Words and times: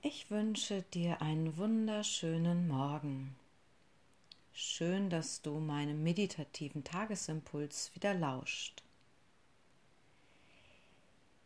Ich 0.00 0.30
wünsche 0.30 0.82
dir 0.82 1.20
einen 1.22 1.56
wunderschönen 1.56 2.68
Morgen. 2.68 3.34
Schön, 4.52 5.10
dass 5.10 5.42
du 5.42 5.58
meinem 5.58 6.04
meditativen 6.04 6.84
Tagesimpuls 6.84 7.90
wieder 7.96 8.14
lauscht. 8.14 8.84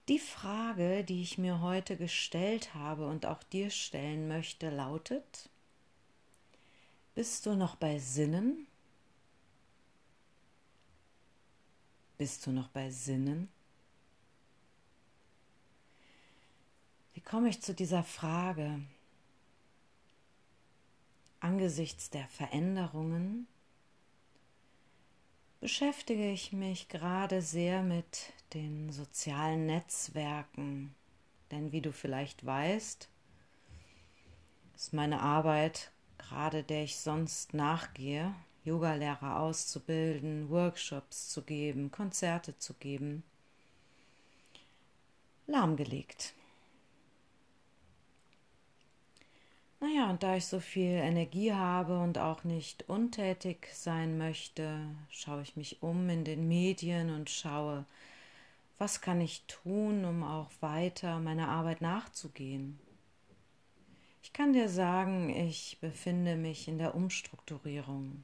Die 0.09 0.19
Frage, 0.19 1.03
die 1.03 1.23
ich 1.23 1.39
mir 1.39 1.63
heute 1.63 1.97
gestellt 1.97 2.75
habe 2.75 3.07
und 3.07 3.25
auch 3.25 3.43
dir 3.43 3.71
stellen 3.71 4.29
möchte, 4.29 4.69
lautet, 4.69 5.49
bist 7.15 7.47
du 7.47 7.55
noch 7.55 7.77
bei 7.77 7.99
Sinnen? 7.99 8.67
Bist 12.19 12.47
du 12.47 12.51
noch 12.51 12.69
bei 12.69 12.91
Sinnen? 12.91 13.49
Komme 17.25 17.49
ich 17.49 17.61
zu 17.63 17.75
dieser 17.75 18.03
Frage? 18.03 18.81
Angesichts 21.41 22.11
der 22.11 22.27
Veränderungen 22.29 23.47
beschäftige 25.61 26.31
ich 26.31 26.53
mich 26.53 26.89
gerade 26.89 27.43
sehr 27.43 27.83
mit 27.83 28.33
den 28.55 28.91
sozialen 28.93 29.67
Netzwerken, 29.67 30.95
denn 31.51 31.73
wie 31.73 31.81
du 31.81 31.93
vielleicht 31.93 32.45
weißt, 32.45 33.09
ist 34.75 34.93
meine 34.93 35.21
Arbeit, 35.21 35.93
gerade 36.19 36.63
der 36.63 36.85
ich 36.85 36.97
sonst 36.97 37.55
nachgehe, 37.55 38.35
Yogalehrer 38.65 39.41
auszubilden, 39.41 40.49
Workshops 40.51 41.29
zu 41.29 41.43
geben, 41.43 41.91
Konzerte 41.91 42.57
zu 42.59 42.75
geben, 42.75 43.23
lahmgelegt. 45.47 46.35
Naja, 49.83 50.11
und 50.11 50.23
da 50.23 50.37
ich 50.37 50.47
so 50.47 50.61
viel 50.61 50.93
Energie 50.93 51.53
habe 51.53 51.99
und 51.99 52.17
auch 52.17 52.45
nicht 52.45 52.89
untätig 52.89 53.69
sein 53.75 54.17
möchte, 54.17 54.87
schaue 55.11 55.43
ich 55.43 55.57
mich 55.57 55.83
um 55.83 56.09
in 56.09 56.23
den 56.23 56.47
Medien 56.47 57.11
und 57.11 57.29
schaue, 57.29 57.85
was 58.79 59.01
kann 59.01 59.21
ich 59.21 59.43
tun, 59.49 60.05
um 60.05 60.23
auch 60.23 60.51
weiter 60.61 61.19
meiner 61.19 61.49
Arbeit 61.49 61.81
nachzugehen. 61.81 62.79
Ich 64.23 64.33
kann 64.33 64.53
dir 64.53 64.69
sagen, 64.69 65.31
ich 65.31 65.79
befinde 65.81 66.37
mich 66.37 66.69
in 66.69 66.79
der 66.79 66.95
Umstrukturierung. 66.95 68.23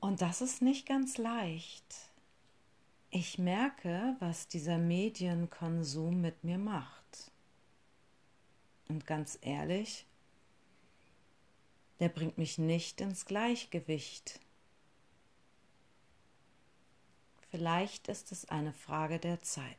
Und 0.00 0.22
das 0.22 0.40
ist 0.40 0.62
nicht 0.62 0.88
ganz 0.88 1.18
leicht. 1.18 1.84
Ich 3.10 3.36
merke, 3.36 4.16
was 4.20 4.48
dieser 4.48 4.78
Medienkonsum 4.78 6.22
mit 6.22 6.44
mir 6.44 6.56
macht. 6.56 7.05
Und 8.88 9.06
ganz 9.06 9.38
ehrlich, 9.42 10.06
der 11.98 12.08
bringt 12.08 12.38
mich 12.38 12.58
nicht 12.58 13.00
ins 13.00 13.24
Gleichgewicht. 13.24 14.40
Vielleicht 17.50 18.08
ist 18.08 18.32
es 18.32 18.44
eine 18.46 18.72
Frage 18.72 19.18
der 19.18 19.40
Zeit. 19.40 19.78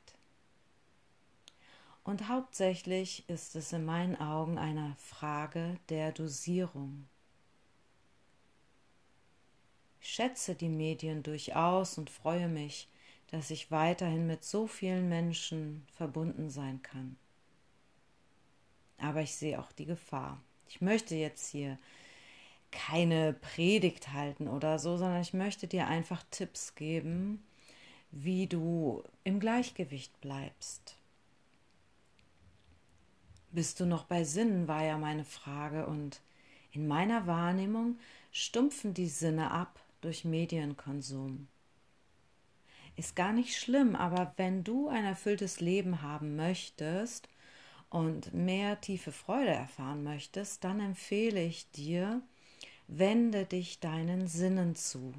Und 2.03 2.29
hauptsächlich 2.29 3.27
ist 3.27 3.55
es 3.55 3.73
in 3.73 3.85
meinen 3.85 4.15
Augen 4.15 4.57
eine 4.57 4.95
Frage 4.97 5.77
der 5.89 6.13
Dosierung. 6.13 7.07
Ich 9.99 10.13
schätze 10.13 10.55
die 10.55 10.69
Medien 10.69 11.21
durchaus 11.21 11.97
und 11.97 12.09
freue 12.09 12.47
mich, 12.47 12.87
dass 13.27 13.51
ich 13.51 13.71
weiterhin 13.71 14.25
mit 14.25 14.45
so 14.45 14.67
vielen 14.67 15.09
Menschen 15.09 15.85
verbunden 15.91 16.49
sein 16.49 16.81
kann. 16.81 17.17
Aber 18.97 19.21
ich 19.21 19.35
sehe 19.35 19.59
auch 19.59 19.71
die 19.71 19.85
Gefahr. 19.85 20.41
Ich 20.67 20.81
möchte 20.81 21.15
jetzt 21.15 21.49
hier 21.49 21.77
keine 22.71 23.33
Predigt 23.33 24.13
halten 24.13 24.47
oder 24.47 24.79
so, 24.79 24.97
sondern 24.97 25.21
ich 25.21 25.33
möchte 25.33 25.67
dir 25.67 25.87
einfach 25.87 26.23
Tipps 26.31 26.75
geben, 26.75 27.43
wie 28.11 28.47
du 28.47 29.03
im 29.23 29.39
Gleichgewicht 29.39 30.19
bleibst. 30.21 30.97
Bist 33.51 33.79
du 33.79 33.85
noch 33.85 34.03
bei 34.03 34.23
Sinnen, 34.23 34.67
war 34.67 34.83
ja 34.83 34.97
meine 34.97 35.25
Frage, 35.25 35.85
und 35.85 36.21
in 36.71 36.87
meiner 36.87 37.25
Wahrnehmung 37.27 37.97
stumpfen 38.31 38.93
die 38.93 39.07
Sinne 39.07 39.51
ab 39.51 39.79
durch 40.01 40.25
Medienkonsum. 40.25 41.47
Ist 42.97 43.15
gar 43.15 43.31
nicht 43.31 43.55
schlimm, 43.55 43.95
aber 43.95 44.33
wenn 44.37 44.63
du 44.63 44.89
ein 44.89 45.05
erfülltes 45.05 45.59
Leben 45.59 46.01
haben 46.01 46.35
möchtest 46.35 47.29
und 47.89 48.33
mehr 48.33 48.81
tiefe 48.81 49.11
Freude 49.11 49.51
erfahren 49.51 50.03
möchtest, 50.03 50.63
dann 50.63 50.79
empfehle 50.79 51.43
ich 51.43 51.69
dir, 51.71 52.21
wende 52.87 53.45
dich 53.45 53.79
deinen 53.79 54.27
Sinnen 54.27 54.75
zu. 54.75 55.13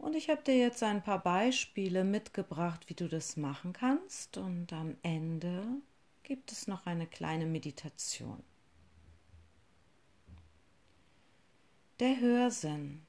Und 0.00 0.16
ich 0.16 0.30
habe 0.30 0.42
dir 0.42 0.56
jetzt 0.56 0.82
ein 0.82 1.02
paar 1.02 1.22
Beispiele 1.22 2.04
mitgebracht, 2.04 2.88
wie 2.88 2.94
du 2.94 3.06
das 3.06 3.36
machen 3.36 3.74
kannst. 3.74 4.38
Und 4.38 4.72
am 4.72 4.96
Ende 5.02 5.62
gibt 6.22 6.52
es 6.52 6.66
noch 6.66 6.86
eine 6.86 7.06
kleine 7.06 7.44
Meditation. 7.44 8.42
Der 11.98 12.18
Hörsinn. 12.18 13.02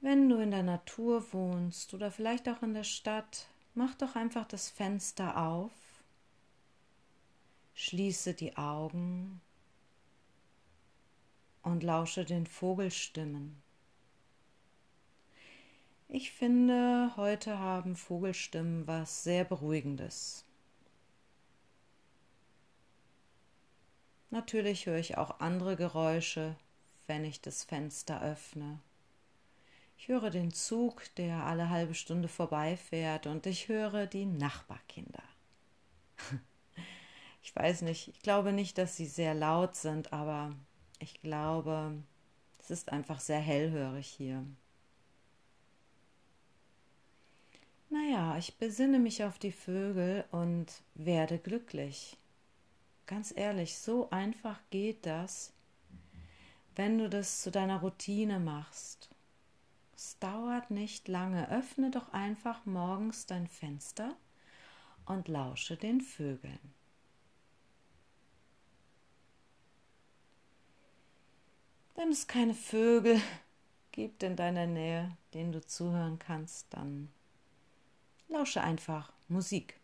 Wenn 0.00 0.28
du 0.28 0.36
in 0.36 0.52
der 0.52 0.62
Natur 0.62 1.32
wohnst 1.32 1.92
oder 1.92 2.12
vielleicht 2.12 2.48
auch 2.48 2.62
in 2.62 2.74
der 2.74 2.84
Stadt, 2.84 3.48
Mach 3.74 3.94
doch 3.94 4.16
einfach 4.16 4.46
das 4.46 4.68
Fenster 4.68 5.38
auf, 5.38 5.72
schließe 7.74 8.34
die 8.34 8.56
Augen 8.58 9.40
und 11.62 11.82
lausche 11.82 12.26
den 12.26 12.46
Vogelstimmen. 12.46 13.62
Ich 16.08 16.32
finde, 16.32 17.12
heute 17.16 17.58
haben 17.58 17.96
Vogelstimmen 17.96 18.86
was 18.86 19.24
sehr 19.24 19.44
Beruhigendes. 19.44 20.44
Natürlich 24.28 24.84
höre 24.84 24.98
ich 24.98 25.16
auch 25.16 25.40
andere 25.40 25.76
Geräusche, 25.76 26.56
wenn 27.06 27.24
ich 27.24 27.40
das 27.40 27.64
Fenster 27.64 28.20
öffne. 28.20 28.80
Ich 30.02 30.08
höre 30.08 30.30
den 30.30 30.52
Zug, 30.52 31.04
der 31.14 31.44
alle 31.44 31.70
halbe 31.70 31.94
Stunde 31.94 32.26
vorbeifährt 32.26 33.28
und 33.28 33.46
ich 33.46 33.68
höre 33.68 34.06
die 34.08 34.26
Nachbarkinder. 34.26 35.22
Ich 37.44 37.54
weiß 37.54 37.82
nicht, 37.82 38.08
ich 38.08 38.20
glaube 38.22 38.52
nicht, 38.52 38.78
dass 38.78 38.96
sie 38.96 39.06
sehr 39.06 39.34
laut 39.34 39.74
sind, 39.74 40.12
aber 40.12 40.54
ich 41.00 41.20
glaube, 41.20 41.92
es 42.60 42.70
ist 42.70 42.92
einfach 42.92 43.18
sehr 43.18 43.40
hellhörig 43.40 44.06
hier. 44.06 44.44
Naja, 47.90 48.36
ich 48.38 48.56
besinne 48.58 49.00
mich 49.00 49.24
auf 49.24 49.38
die 49.40 49.52
Vögel 49.52 50.24
und 50.30 50.66
werde 50.94 51.38
glücklich. 51.38 52.16
Ganz 53.06 53.32
ehrlich, 53.36 53.78
so 53.78 54.08
einfach 54.10 54.60
geht 54.70 55.04
das, 55.04 55.52
wenn 56.76 56.98
du 56.98 57.08
das 57.08 57.42
zu 57.42 57.50
deiner 57.50 57.80
Routine 57.80 58.38
machst 58.38 59.11
es 60.02 60.18
dauert 60.18 60.72
nicht 60.72 61.06
lange. 61.06 61.48
Öffne 61.48 61.92
doch 61.92 62.12
einfach 62.12 62.66
morgens 62.66 63.26
dein 63.26 63.46
Fenster 63.46 64.16
und 65.06 65.28
lausche 65.28 65.76
den 65.76 66.00
Vögeln. 66.00 66.74
Wenn 71.94 72.08
es 72.08 72.26
keine 72.26 72.54
Vögel 72.54 73.20
gibt 73.92 74.24
in 74.24 74.34
deiner 74.34 74.66
Nähe, 74.66 75.16
denen 75.34 75.52
du 75.52 75.64
zuhören 75.64 76.18
kannst, 76.18 76.66
dann 76.70 77.08
lausche 78.26 78.60
einfach 78.60 79.12
Musik. 79.28 79.78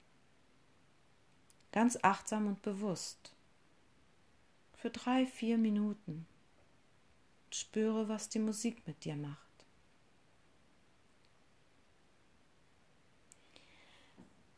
Ganz 1.70 1.96
achtsam 2.02 2.48
und 2.48 2.62
bewusst. 2.62 3.32
Für 4.74 4.90
drei, 4.90 5.26
vier 5.26 5.58
Minuten. 5.58 6.26
Spüre, 7.52 8.08
was 8.08 8.28
die 8.28 8.40
Musik 8.40 8.84
mit 8.84 9.04
dir 9.04 9.14
macht. 9.14 9.47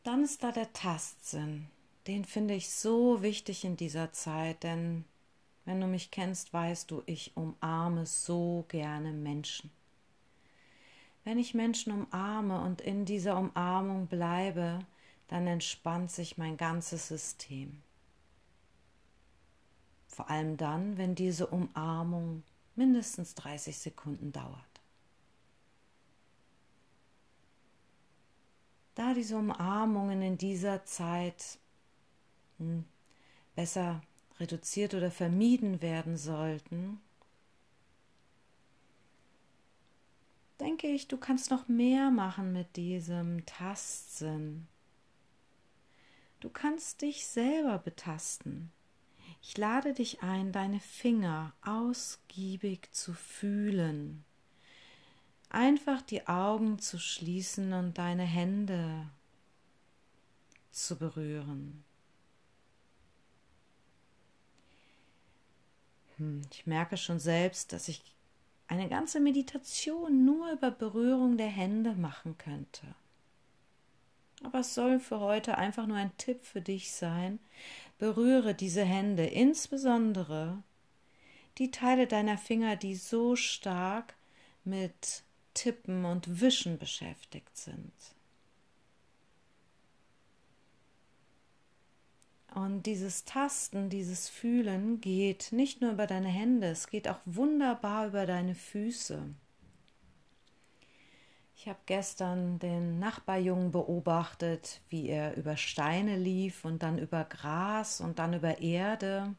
Dann 0.03 0.23
ist 0.23 0.43
da 0.43 0.51
der 0.51 0.73
Tastsinn. 0.73 1.67
Den 2.07 2.25
finde 2.25 2.55
ich 2.55 2.71
so 2.71 3.21
wichtig 3.21 3.63
in 3.63 3.77
dieser 3.77 4.11
Zeit, 4.13 4.63
denn 4.63 5.05
wenn 5.65 5.79
du 5.79 5.85
mich 5.85 6.09
kennst, 6.09 6.51
weißt 6.53 6.89
du, 6.89 7.03
ich 7.05 7.37
umarme 7.37 8.07
so 8.07 8.65
gerne 8.67 9.11
Menschen. 9.11 9.69
Wenn 11.23 11.37
ich 11.37 11.53
Menschen 11.53 11.93
umarme 11.93 12.61
und 12.61 12.81
in 12.81 13.05
dieser 13.05 13.37
Umarmung 13.37 14.07
bleibe, 14.07 14.79
dann 15.27 15.45
entspannt 15.45 16.09
sich 16.09 16.37
mein 16.37 16.57
ganzes 16.57 17.07
System. 17.07 17.83
Vor 20.07 20.31
allem 20.31 20.57
dann, 20.57 20.97
wenn 20.97 21.13
diese 21.13 21.45
Umarmung 21.45 22.41
mindestens 22.75 23.35
30 23.35 23.77
Sekunden 23.77 24.31
dauert. 24.31 24.70
Da 28.95 29.13
diese 29.13 29.37
Umarmungen 29.37 30.21
in 30.21 30.37
dieser 30.37 30.85
Zeit 30.85 31.59
hm, 32.57 32.85
besser 33.55 34.01
reduziert 34.39 34.93
oder 34.93 35.11
vermieden 35.11 35.81
werden 35.81 36.17
sollten, 36.17 36.99
denke 40.59 40.87
ich, 40.87 41.07
du 41.07 41.17
kannst 41.17 41.51
noch 41.51 41.67
mehr 41.67 42.11
machen 42.11 42.53
mit 42.53 42.75
diesem 42.75 43.45
Tastsinn. 43.45 44.67
Du 46.39 46.49
kannst 46.49 47.01
dich 47.01 47.25
selber 47.25 47.77
betasten. 47.77 48.71
Ich 49.41 49.57
lade 49.57 49.93
dich 49.93 50.21
ein, 50.21 50.51
deine 50.51 50.79
Finger 50.79 51.53
ausgiebig 51.61 52.91
zu 52.91 53.13
fühlen. 53.13 54.23
Einfach 55.53 56.01
die 56.01 56.27
Augen 56.27 56.79
zu 56.79 56.97
schließen 56.97 57.73
und 57.73 57.97
deine 57.97 58.23
Hände 58.23 59.09
zu 60.71 60.97
berühren. 60.97 61.83
Hm, 66.15 66.43
ich 66.51 66.65
merke 66.65 66.95
schon 66.95 67.19
selbst, 67.19 67.73
dass 67.73 67.89
ich 67.89 68.01
eine 68.69 68.87
ganze 68.87 69.19
Meditation 69.19 70.23
nur 70.23 70.53
über 70.53 70.71
Berührung 70.71 71.35
der 71.35 71.49
Hände 71.49 71.95
machen 71.95 72.37
könnte. 72.37 72.95
Aber 74.43 74.59
es 74.59 74.73
soll 74.73 75.01
für 75.01 75.19
heute 75.19 75.57
einfach 75.57 75.85
nur 75.85 75.97
ein 75.97 76.15
Tipp 76.17 76.45
für 76.45 76.61
dich 76.61 76.93
sein. 76.93 77.39
Berühre 77.97 78.55
diese 78.55 78.85
Hände, 78.85 79.25
insbesondere 79.25 80.63
die 81.57 81.71
Teile 81.71 82.07
deiner 82.07 82.37
Finger, 82.37 82.77
die 82.77 82.95
so 82.95 83.35
stark 83.35 84.15
mit 84.63 85.23
Tippen 85.53 86.05
und 86.05 86.41
Wischen 86.41 86.77
beschäftigt 86.77 87.55
sind. 87.57 87.91
Und 92.53 92.85
dieses 92.85 93.23
Tasten, 93.23 93.89
dieses 93.89 94.27
Fühlen 94.27 94.99
geht 94.99 95.53
nicht 95.53 95.81
nur 95.81 95.91
über 95.91 96.05
deine 96.05 96.27
Hände, 96.27 96.67
es 96.67 96.87
geht 96.87 97.07
auch 97.07 97.19
wunderbar 97.25 98.07
über 98.07 98.25
deine 98.25 98.55
Füße. 98.55 99.23
Ich 101.55 101.67
habe 101.67 101.79
gestern 101.85 102.59
den 102.59 102.99
Nachbarjungen 102.99 103.71
beobachtet, 103.71 104.81
wie 104.89 105.07
er 105.07 105.37
über 105.37 105.57
Steine 105.57 106.17
lief 106.17 106.65
und 106.65 106.81
dann 106.83 106.97
über 106.97 107.23
Gras 107.23 108.01
und 108.01 108.19
dann 108.19 108.33
über 108.33 108.59
Erde. 108.59 109.35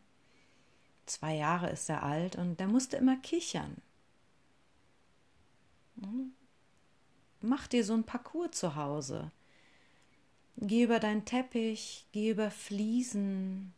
Zwei 1.05 1.35
Jahre 1.35 1.69
ist 1.70 1.91
er 1.91 2.05
alt 2.05 2.37
und 2.37 2.61
der 2.61 2.69
musste 2.69 2.97
immer 2.97 3.17
kichern. 3.17 3.76
Mach 7.40 7.66
dir 7.66 7.84
so 7.84 7.94
ein 7.94 8.04
Parcours 8.04 8.52
zu 8.52 8.76
Hause. 8.76 9.31
Geh 10.56 10.84
über 10.84 11.00
deinen 11.00 11.25
Teppich, 11.25 12.06
geh 12.12 12.31
über 12.31 12.50
Fliesen 12.50 13.72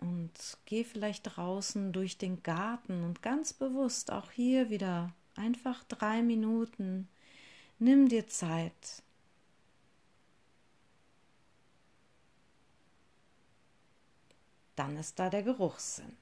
und 0.00 0.30
geh 0.64 0.84
vielleicht 0.84 1.36
draußen 1.36 1.92
durch 1.92 2.18
den 2.18 2.42
Garten 2.42 3.04
und 3.04 3.22
ganz 3.22 3.52
bewusst 3.52 4.10
auch 4.10 4.30
hier 4.30 4.70
wieder 4.70 5.12
einfach 5.34 5.84
drei 5.84 6.22
Minuten. 6.22 7.08
Nimm 7.78 8.08
dir 8.08 8.26
Zeit. 8.28 9.02
Dann 14.76 14.96
ist 14.96 15.18
da 15.18 15.28
der 15.28 15.42
Geruchssinn. 15.42 16.16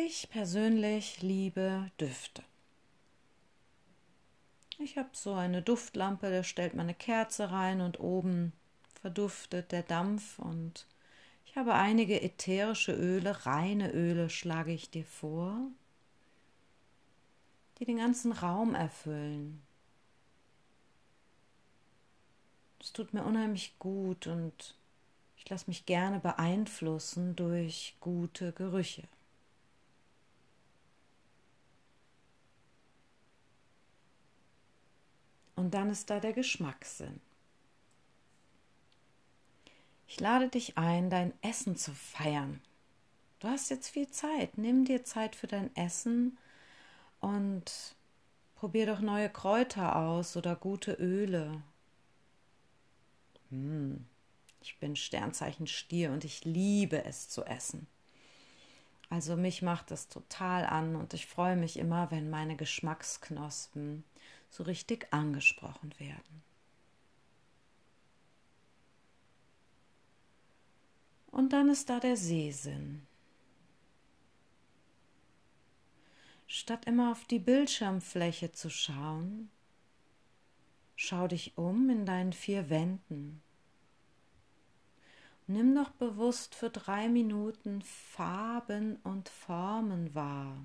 Ich 0.00 0.30
persönlich 0.30 1.22
liebe 1.22 1.90
Düfte. 2.00 2.44
Ich 4.78 4.96
habe 4.96 5.08
so 5.12 5.32
eine 5.34 5.60
Duftlampe, 5.60 6.30
da 6.30 6.44
stellt 6.44 6.74
man 6.74 6.86
eine 6.86 6.94
Kerze 6.94 7.50
rein 7.50 7.80
und 7.80 7.98
oben 7.98 8.52
verduftet 9.00 9.72
der 9.72 9.82
Dampf 9.82 10.38
und 10.38 10.86
ich 11.46 11.56
habe 11.56 11.74
einige 11.74 12.22
ätherische 12.22 12.92
Öle, 12.92 13.44
reine 13.44 13.90
Öle 13.90 14.30
schlage 14.30 14.72
ich 14.72 14.88
dir 14.88 15.04
vor, 15.04 15.58
die 17.80 17.84
den 17.84 17.96
ganzen 17.96 18.30
Raum 18.30 18.76
erfüllen. 18.76 19.60
Es 22.78 22.92
tut 22.92 23.12
mir 23.12 23.24
unheimlich 23.24 23.76
gut 23.80 24.28
und 24.28 24.76
ich 25.36 25.50
lasse 25.50 25.64
mich 25.66 25.86
gerne 25.86 26.20
beeinflussen 26.20 27.34
durch 27.34 27.96
gute 27.98 28.52
Gerüche. 28.52 29.02
Und 35.58 35.72
dann 35.74 35.90
ist 35.90 36.08
da 36.08 36.20
der 36.20 36.32
Geschmackssinn. 36.32 37.20
Ich 40.06 40.20
lade 40.20 40.48
dich 40.48 40.78
ein, 40.78 41.10
dein 41.10 41.32
Essen 41.42 41.74
zu 41.74 41.92
feiern. 41.92 42.60
Du 43.40 43.48
hast 43.48 43.68
jetzt 43.68 43.88
viel 43.88 44.08
Zeit. 44.08 44.56
Nimm 44.56 44.84
dir 44.84 45.02
Zeit 45.02 45.34
für 45.34 45.48
dein 45.48 45.74
Essen 45.74 46.38
und 47.18 47.96
probier 48.54 48.86
doch 48.86 49.00
neue 49.00 49.28
Kräuter 49.28 49.96
aus 49.96 50.36
oder 50.36 50.54
gute 50.54 50.92
Öle. 50.92 51.60
Hm, 53.50 54.06
ich 54.62 54.78
bin 54.78 54.94
Sternzeichen 54.94 55.66
Stier 55.66 56.12
und 56.12 56.24
ich 56.24 56.44
liebe 56.44 57.04
es 57.04 57.28
zu 57.28 57.44
essen. 57.44 57.88
Also 59.10 59.36
mich 59.36 59.62
macht 59.62 59.90
das 59.90 60.06
total 60.06 60.64
an 60.66 60.94
und 60.94 61.14
ich 61.14 61.26
freue 61.26 61.56
mich 61.56 61.80
immer, 61.80 62.12
wenn 62.12 62.30
meine 62.30 62.54
Geschmacksknospen 62.54 64.04
so 64.48 64.62
richtig 64.62 65.12
angesprochen 65.12 65.94
werden. 65.98 66.42
Und 71.30 71.52
dann 71.52 71.68
ist 71.68 71.88
da 71.88 72.00
der 72.00 72.16
Sehsinn. 72.16 73.06
Statt 76.46 76.86
immer 76.86 77.12
auf 77.12 77.24
die 77.26 77.38
Bildschirmfläche 77.38 78.52
zu 78.52 78.70
schauen, 78.70 79.50
schau 80.96 81.28
dich 81.28 81.56
um 81.58 81.90
in 81.90 82.06
deinen 82.06 82.32
vier 82.32 82.70
Wänden. 82.70 83.42
Nimm 85.46 85.74
noch 85.74 85.90
bewusst 85.90 86.54
für 86.54 86.70
drei 86.70 87.08
Minuten 87.08 87.82
Farben 87.82 88.96
und 88.96 89.28
Formen 89.28 90.14
wahr. 90.14 90.58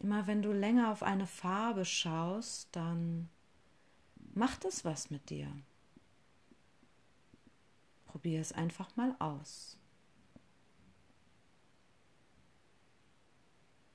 Immer 0.00 0.26
wenn 0.26 0.42
du 0.42 0.52
länger 0.52 0.92
auf 0.92 1.02
eine 1.02 1.26
Farbe 1.26 1.84
schaust, 1.84 2.68
dann 2.72 3.28
macht 4.34 4.64
es 4.64 4.84
was 4.84 5.10
mit 5.10 5.30
dir. 5.30 5.50
Probier 8.06 8.40
es 8.40 8.52
einfach 8.52 8.94
mal 8.96 9.14
aus. 9.18 9.78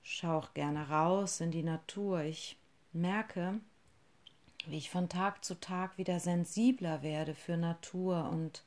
Schau 0.02 0.40
auch 0.40 0.54
gerne 0.54 0.90
raus 0.90 1.40
in 1.40 1.52
die 1.52 1.64
Natur. 1.64 2.22
Ich 2.22 2.58
merke, 2.92 3.60
wie 4.68 4.78
ich 4.78 4.90
von 4.90 5.10
Tag 5.10 5.44
zu 5.46 5.60
Tag 5.60 5.98
wieder 5.98 6.20
sensibler 6.20 7.02
werde 7.02 7.34
für 7.34 7.58
Natur 7.58 8.30
und 8.30 8.64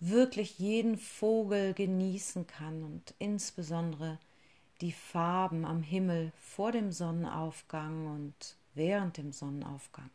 wirklich 0.00 0.58
jeden 0.58 0.98
Vogel 0.98 1.72
genießen 1.72 2.46
kann 2.46 2.82
und 2.82 3.14
insbesondere 3.18 4.18
die 4.80 4.92
Farben 4.92 5.64
am 5.64 5.82
Himmel 5.82 6.32
vor 6.38 6.72
dem 6.72 6.92
Sonnenaufgang 6.92 8.06
und 8.06 8.56
während 8.74 9.16
dem 9.16 9.32
Sonnenaufgang, 9.32 10.10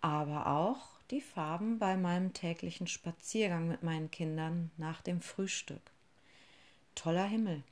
aber 0.00 0.46
auch 0.46 0.98
die 1.10 1.20
Farben 1.20 1.78
bei 1.78 1.96
meinem 1.96 2.32
täglichen 2.32 2.86
Spaziergang 2.86 3.68
mit 3.68 3.82
meinen 3.82 4.10
Kindern 4.10 4.70
nach 4.76 5.00
dem 5.00 5.20
Frühstück. 5.20 5.82
Toller 6.94 7.24
Himmel. 7.24 7.62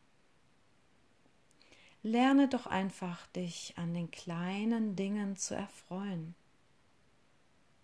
Lerne 2.03 2.49
doch 2.49 2.67
einfach, 2.67 3.27
dich 3.29 3.75
an 3.77 3.93
den 3.93 4.11
kleinen 4.11 4.97
Dingen 4.97 5.37
zu 5.37 5.55
erfreuen. 5.55 6.35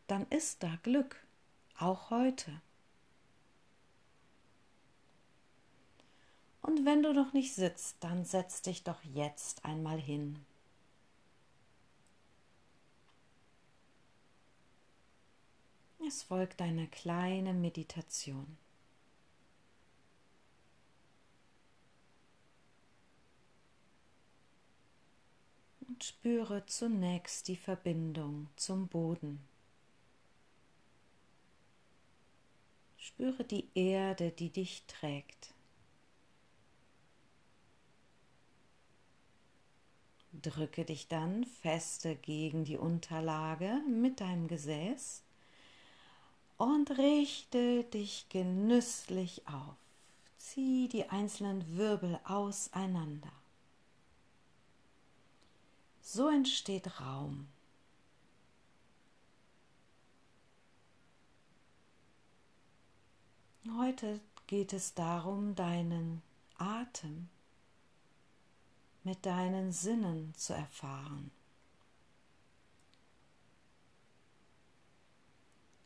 Dann 0.06 0.26
ist 0.28 0.62
da 0.62 0.78
Glück, 0.82 1.16
auch 1.78 2.10
heute. 2.10 2.52
Und 6.62 6.84
wenn 6.86 7.02
du 7.02 7.12
noch 7.12 7.32
nicht 7.32 7.54
sitzt, 7.54 7.96
dann 8.00 8.24
setz 8.24 8.62
dich 8.62 8.84
doch 8.84 9.02
jetzt 9.02 9.64
einmal 9.64 10.00
hin. 10.00 10.38
Es 16.06 16.22
folgt 16.22 16.60
eine 16.62 16.86
kleine 16.88 17.52
Meditation. 17.52 18.56
Und 25.80 26.04
spüre 26.04 26.64
zunächst 26.66 27.48
die 27.48 27.56
Verbindung 27.56 28.48
zum 28.56 28.88
Boden. 28.88 29.40
Spüre 32.98 33.44
die 33.44 33.68
Erde, 33.74 34.30
die 34.30 34.50
dich 34.50 34.84
trägt. 34.86 35.54
Drücke 40.42 40.84
dich 40.84 41.06
dann 41.06 41.44
feste 41.44 42.16
gegen 42.16 42.64
die 42.64 42.76
Unterlage 42.76 43.80
mit 43.88 44.20
deinem 44.20 44.48
Gesäß 44.48 45.22
und 46.56 46.90
richte 46.98 47.84
dich 47.84 48.26
genüsslich 48.28 49.46
auf. 49.46 49.76
Zieh 50.38 50.88
die 50.88 51.08
einzelnen 51.08 51.76
Wirbel 51.76 52.18
auseinander. 52.24 53.32
So 56.00 56.28
entsteht 56.28 57.00
Raum. 57.00 57.46
Heute 63.78 64.20
geht 64.48 64.72
es 64.72 64.94
darum, 64.94 65.54
deinen 65.54 66.20
Atem 66.58 67.28
mit 69.04 69.26
deinen 69.26 69.72
Sinnen 69.72 70.34
zu 70.34 70.54
erfahren. 70.54 71.30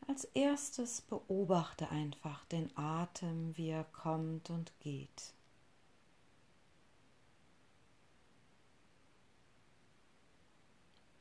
Als 0.07 0.23
erstes 0.23 1.01
beobachte 1.01 1.89
einfach 1.89 2.45
den 2.45 2.75
Atem, 2.77 3.55
wie 3.57 3.69
er 3.69 3.83
kommt 3.83 4.49
und 4.49 4.71
geht. 4.79 5.33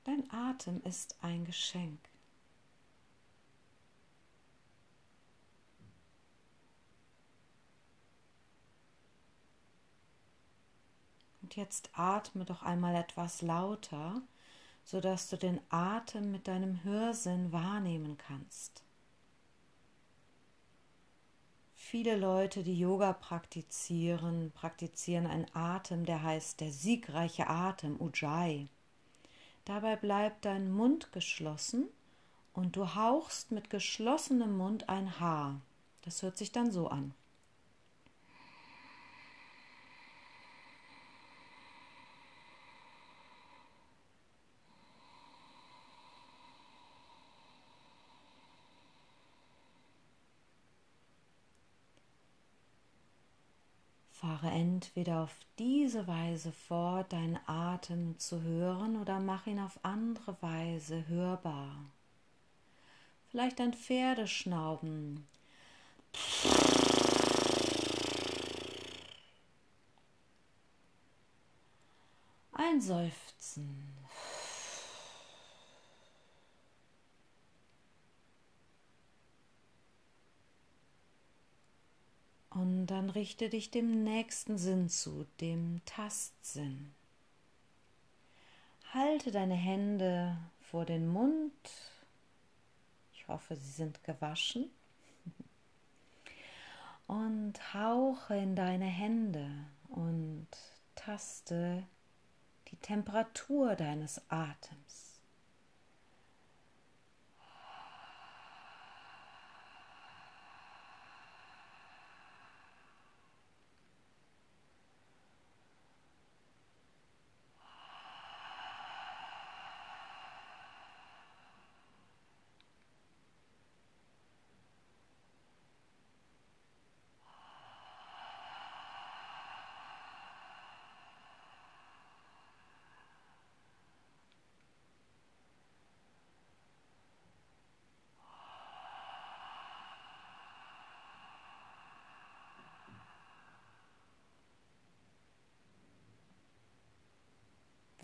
Dein 0.04 0.30
Atem 0.30 0.80
ist 0.82 1.16
ein 1.20 1.44
Geschenk. 1.44 1.98
Und 11.46 11.54
jetzt 11.54 11.90
atme 11.92 12.44
doch 12.44 12.64
einmal 12.64 12.96
etwas 12.96 13.40
lauter, 13.40 14.20
sodass 14.82 15.28
du 15.28 15.38
den 15.38 15.60
Atem 15.68 16.32
mit 16.32 16.48
deinem 16.48 16.82
Hörsinn 16.82 17.52
wahrnehmen 17.52 18.18
kannst. 18.18 18.82
Viele 21.76 22.16
Leute, 22.16 22.64
die 22.64 22.76
Yoga 22.76 23.12
praktizieren, 23.12 24.50
praktizieren 24.56 25.28
einen 25.28 25.46
Atem, 25.54 26.04
der 26.04 26.24
heißt 26.24 26.60
der 26.60 26.72
siegreiche 26.72 27.46
Atem, 27.46 28.00
Ujjayi. 28.00 28.68
Dabei 29.66 29.94
bleibt 29.94 30.46
dein 30.46 30.72
Mund 30.72 31.12
geschlossen 31.12 31.88
und 32.54 32.74
du 32.74 32.96
hauchst 32.96 33.52
mit 33.52 33.70
geschlossenem 33.70 34.56
Mund 34.56 34.88
ein 34.88 35.20
Haar. 35.20 35.60
Das 36.02 36.22
hört 36.22 36.36
sich 36.36 36.50
dann 36.50 36.72
so 36.72 36.88
an. 36.88 37.14
Fahre 54.26 54.50
entweder 54.50 55.22
auf 55.22 55.36
diese 55.56 56.08
Weise 56.08 56.50
fort, 56.50 57.12
deinen 57.12 57.38
Atem 57.46 58.18
zu 58.18 58.42
hören, 58.42 59.00
oder 59.00 59.20
mach 59.20 59.46
ihn 59.46 59.60
auf 59.60 59.78
andere 59.84 60.36
Weise 60.40 61.06
hörbar. 61.06 61.76
Vielleicht 63.30 63.60
ein 63.60 63.72
Pferdeschnauben. 63.72 65.28
Ein 72.52 72.80
Seufzen. 72.80 73.94
Und 82.56 82.86
dann 82.86 83.10
richte 83.10 83.50
dich 83.50 83.70
dem 83.70 84.02
nächsten 84.02 84.56
Sinn 84.56 84.88
zu, 84.88 85.26
dem 85.42 85.82
Tastsinn. 85.84 86.94
Halte 88.94 89.30
deine 89.30 89.54
Hände 89.54 90.38
vor 90.62 90.86
den 90.86 91.06
Mund. 91.06 91.52
Ich 93.12 93.28
hoffe, 93.28 93.56
sie 93.56 93.72
sind 93.72 94.02
gewaschen. 94.04 94.70
Und 97.06 97.74
hauche 97.74 98.34
in 98.34 98.56
deine 98.56 98.86
Hände 98.86 99.50
und 99.88 100.48
taste 100.94 101.86
die 102.68 102.76
Temperatur 102.76 103.76
deines 103.76 104.22
Atems. 104.30 105.05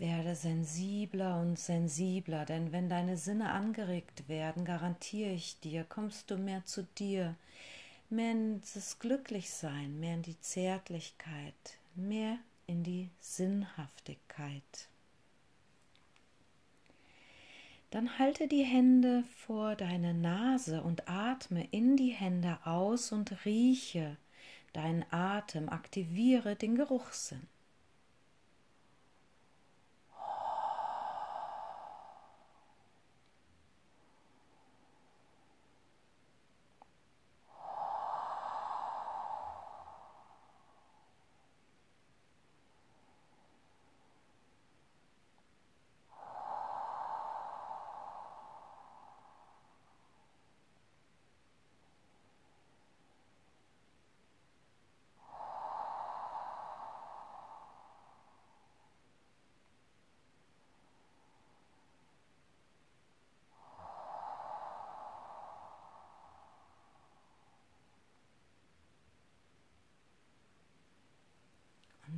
Werde 0.03 0.35
sensibler 0.35 1.39
und 1.39 1.57
sensibler, 1.57 2.43
denn 2.43 2.73
wenn 2.73 2.89
deine 2.89 3.15
Sinne 3.15 3.53
angeregt 3.53 4.27
werden, 4.27 4.65
garantiere 4.65 5.31
ich 5.31 5.61
dir, 5.61 5.85
kommst 5.85 6.29
du 6.29 6.37
mehr 6.37 6.65
zu 6.65 6.83
dir, 6.97 7.37
mehr 8.09 8.31
in 8.33 8.61
das 8.73 8.99
Glücklichsein, 8.99 9.97
mehr 10.01 10.15
in 10.15 10.21
die 10.21 10.37
Zärtlichkeit, 10.41 11.53
mehr 11.95 12.37
in 12.67 12.83
die 12.83 13.11
Sinnhaftigkeit. 13.21 14.89
Dann 17.89 18.19
halte 18.19 18.49
die 18.49 18.65
Hände 18.65 19.23
vor 19.37 19.77
deine 19.77 20.13
Nase 20.13 20.83
und 20.83 21.07
atme 21.07 21.65
in 21.71 21.95
die 21.95 22.11
Hände 22.11 22.57
aus 22.65 23.13
und 23.13 23.45
rieche 23.45 24.17
deinen 24.73 25.05
Atem, 25.11 25.69
aktiviere 25.69 26.57
den 26.57 26.75
Geruchssinn. 26.75 27.52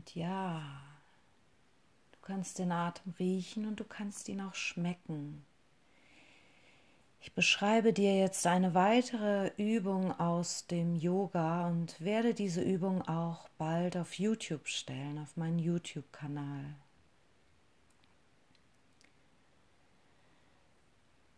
Und 0.05 0.15
ja, 0.15 0.62
du 2.12 2.19
kannst 2.21 2.59
den 2.59 2.71
Atem 2.71 3.13
riechen 3.17 3.65
und 3.65 3.79
du 3.79 3.83
kannst 3.83 4.29
ihn 4.29 4.39
auch 4.41 4.53
schmecken. 4.53 5.43
Ich 7.21 7.33
beschreibe 7.33 7.91
dir 7.91 8.15
jetzt 8.15 8.45
eine 8.45 8.75
weitere 8.75 9.51
Übung 9.57 10.12
aus 10.19 10.67
dem 10.67 10.95
Yoga 10.95 11.67
und 11.67 12.00
werde 12.00 12.35
diese 12.35 12.62
Übung 12.62 13.01
auch 13.07 13.50
bald 13.57 13.97
auf 13.97 14.13
YouTube 14.19 14.67
stellen, 14.67 15.17
auf 15.17 15.35
meinen 15.38 15.57
YouTube-Kanal. 15.57 16.75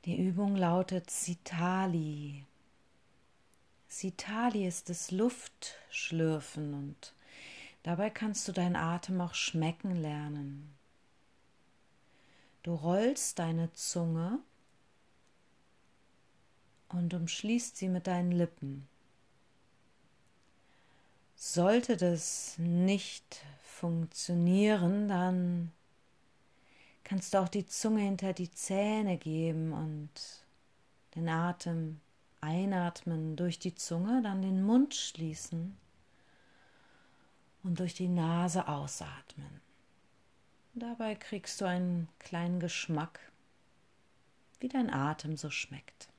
Die 0.03 0.17
Übung 0.17 0.57
lautet 0.57 1.09
Sitali. 1.09 2.43
Sitali 3.87 4.67
ist 4.67 4.89
das 4.89 5.11
Luftschlürfen 5.11 6.73
und 6.73 7.13
Dabei 7.87 8.09
kannst 8.09 8.45
du 8.45 8.51
deinen 8.51 8.75
Atem 8.75 9.21
auch 9.21 9.33
schmecken 9.33 9.95
lernen. 9.95 10.75
Du 12.61 12.73
rollst 12.73 13.39
deine 13.39 13.71
Zunge 13.71 14.39
und 16.89 17.13
umschließt 17.13 17.77
sie 17.77 17.87
mit 17.87 18.07
deinen 18.07 18.33
Lippen. 18.33 18.89
Sollte 21.37 21.95
das 21.95 22.55
nicht 22.57 23.41
funktionieren, 23.61 25.07
dann 25.07 25.71
kannst 27.05 27.33
du 27.33 27.37
auch 27.37 27.47
die 27.47 27.67
Zunge 27.67 28.01
hinter 28.01 28.33
die 28.33 28.51
Zähne 28.51 29.17
geben 29.17 29.71
und 29.71 30.09
den 31.15 31.29
Atem 31.29 32.01
einatmen 32.41 33.37
durch 33.37 33.59
die 33.59 33.75
Zunge, 33.75 34.21
dann 34.21 34.41
den 34.41 34.61
Mund 34.61 34.93
schließen 34.93 35.77
und 37.63 37.79
durch 37.79 37.93
die 37.93 38.07
Nase 38.07 38.67
ausatmen. 38.67 39.61
Dabei 40.73 41.15
kriegst 41.15 41.59
du 41.59 41.65
einen 41.65 42.07
kleinen 42.19 42.59
Geschmack, 42.59 43.19
wie 44.59 44.67
dein 44.67 44.91
Atem 44.91 45.37
so 45.37 45.49
schmeckt. 45.49 46.09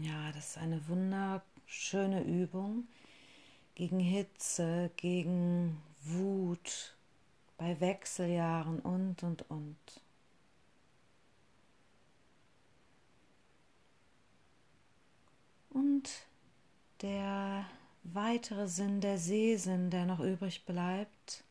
Ja, 0.00 0.30
das 0.32 0.50
ist 0.50 0.58
eine 0.58 0.86
wunderschöne 0.88 2.22
Übung 2.22 2.86
gegen 3.74 3.98
Hitze, 3.98 4.90
gegen 4.96 5.82
Wut, 6.02 6.96
bei 7.56 7.80
Wechseljahren 7.80 8.78
und, 8.80 9.22
und, 9.24 9.50
und. 9.50 9.76
Und 15.70 16.08
der 17.02 17.66
weitere 18.04 18.68
Sinn, 18.68 19.00
der 19.00 19.18
Sehsinn, 19.18 19.90
der 19.90 20.06
noch 20.06 20.20
übrig 20.20 20.64
bleibt, 20.64 21.42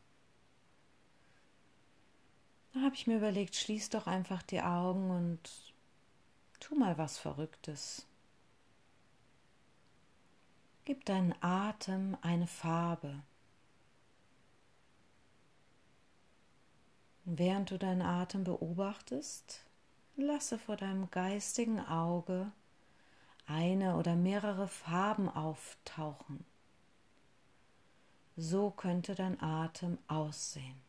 da 2.72 2.80
habe 2.80 2.94
ich 2.94 3.06
mir 3.06 3.16
überlegt, 3.18 3.56
schließ 3.56 3.90
doch 3.90 4.06
einfach 4.06 4.42
die 4.42 4.62
Augen 4.62 5.10
und 5.10 5.74
tu 6.60 6.74
mal 6.74 6.96
was 6.96 7.18
Verrücktes. 7.18 8.07
Gib 10.88 11.04
deinen 11.04 11.34
Atem 11.42 12.16
eine 12.22 12.46
Farbe. 12.46 13.22
Während 17.26 17.70
du 17.70 17.78
deinen 17.78 18.00
Atem 18.00 18.44
beobachtest, 18.44 19.66
lasse 20.16 20.58
vor 20.58 20.78
deinem 20.78 21.10
geistigen 21.10 21.78
Auge 21.78 22.50
eine 23.44 23.96
oder 23.96 24.16
mehrere 24.16 24.66
Farben 24.66 25.28
auftauchen. 25.28 26.46
So 28.38 28.70
könnte 28.70 29.14
dein 29.14 29.38
Atem 29.42 29.98
aussehen. 30.06 30.87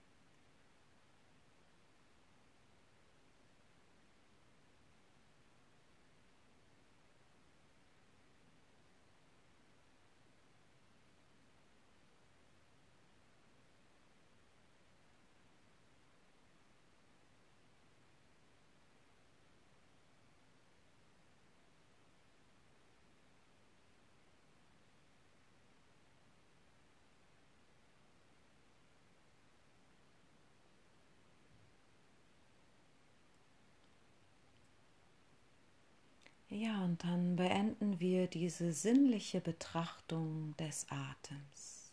Ja, 36.51 36.83
und 36.83 37.03
dann 37.03 37.35
beenden 37.35 37.99
wir 37.99 38.25
diese 38.25 38.73
sinnliche 38.73 39.39
Betrachtung 39.39 40.55
des 40.57 40.87
Atems. 40.89 41.91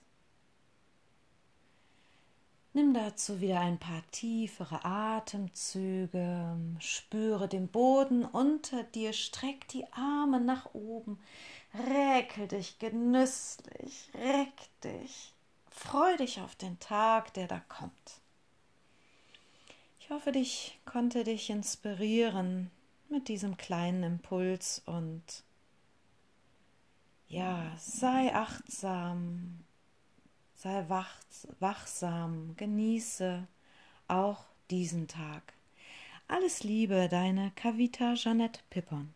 Nimm 2.73 2.95
dazu 2.95 3.41
wieder 3.41 3.61
ein 3.61 3.79
paar 3.79 4.03
tiefere 4.13 4.85
Atemzüge, 4.85 6.57
spüre 6.79 7.49
den 7.49 7.69
Boden 7.69 8.25
unter 8.25 8.83
dir, 8.83 9.13
streck 9.13 9.69
die 9.69 9.87
Arme 9.93 10.41
nach 10.41 10.75
oben, 10.75 11.19
räkel 11.75 12.49
dich 12.49 12.79
genüsslich, 12.79 14.11
reck 14.15 14.53
dich, 14.85 15.33
freu 15.71 16.17
dich 16.17 16.41
auf 16.41 16.55
den 16.55 16.79
Tag, 16.79 17.35
der 17.35 17.47
da 17.47 17.61
kommt. 17.61 18.21
Ich 20.01 20.09
hoffe, 20.11 20.31
ich 20.31 20.79
konnte 20.85 21.25
dich 21.25 21.51
inspirieren, 21.51 22.71
mit 23.11 23.29
diesem 23.29 23.57
kleinen 23.57 24.03
Impuls 24.03 24.83
und 24.87 25.45
ja, 27.29 27.73
sei 27.79 28.35
achtsam, 28.35 29.65
sei 30.55 30.89
wach, 30.89 31.19
wachsam, 31.59 32.55
genieße 32.57 33.47
auch 34.09 34.45
diesen 34.71 35.09
Tag. 35.09 35.53
Alles 36.29 36.63
Liebe, 36.63 37.09
deine 37.09 37.53
Kavita 37.53 38.15
Jeanette 38.15 38.61
Pippon. 38.71 39.15